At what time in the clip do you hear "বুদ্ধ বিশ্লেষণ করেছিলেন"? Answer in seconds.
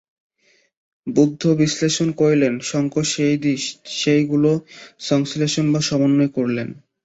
1.07-2.53